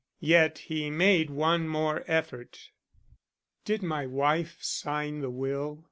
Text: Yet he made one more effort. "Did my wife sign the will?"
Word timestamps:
Yet 0.19 0.57
he 0.57 0.89
made 0.89 1.29
one 1.29 1.67
more 1.67 2.03
effort. 2.07 2.71
"Did 3.65 3.83
my 3.83 4.07
wife 4.07 4.57
sign 4.59 5.19
the 5.21 5.29
will?" 5.29 5.79